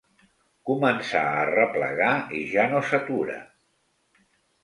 [0.69, 2.09] Començar a arreplegar
[2.39, 3.39] i ja no s'atura.